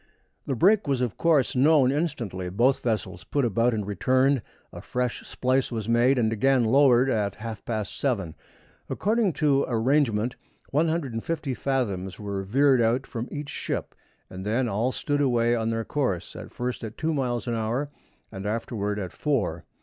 [0.47, 4.41] The break was of course known instantly, both vessels put about and returned,
[4.73, 8.33] a fresh splice was made, and again lowered over at half past seven.
[8.89, 10.35] According to arrangement,
[10.71, 13.93] 150 fathoms were veered out from each ship,
[14.27, 17.91] and then all stood away on their course, at first at two miles an hour,
[18.31, 19.65] and afterward at four.